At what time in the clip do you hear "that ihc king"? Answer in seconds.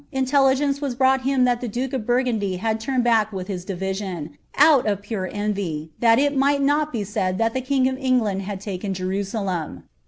7.37-7.87